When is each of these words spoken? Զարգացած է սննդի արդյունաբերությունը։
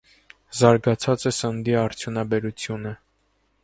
Զարգացած 0.59 1.27
է 1.33 1.33
սննդի 1.41 1.79
արդյունաբերությունը։ 1.85 2.99